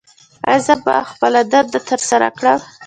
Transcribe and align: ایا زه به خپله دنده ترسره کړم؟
ایا 0.49 0.63
زه 0.65 0.73
به 0.83 0.95
خپله 1.11 1.39
دنده 1.51 1.79
ترسره 1.89 2.29
کړم؟ 2.37 2.59